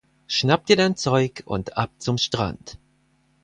[0.25, 2.79] Schnapp dir dein Zeug und ab zum Strand!